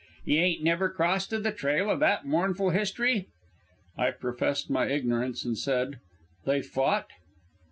[0.25, 3.27] "Ye ain't never crossed the trail o' that mournful history?"
[3.95, 5.99] I professed my ignorance and said:
[6.43, 7.11] "They fought?"